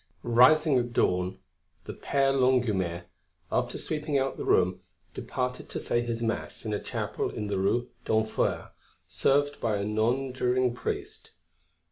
[0.23, 1.37] XIV Rising at dawn,
[1.83, 3.03] the Père Longuemare,
[3.51, 4.79] after sweeping out the room,
[5.13, 8.71] departed to say his Mass in a chapel in the Rue d'Enfer
[9.07, 11.33] served by a nonjuring priest.